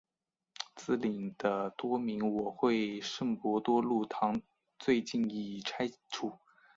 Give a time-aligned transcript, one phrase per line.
[0.75, 4.41] 毗邻的多明我会圣伯多禄堂
[4.79, 6.39] 最近已经拆除。